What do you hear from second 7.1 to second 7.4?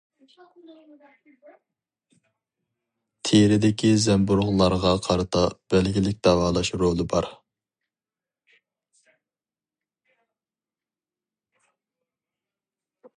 بار.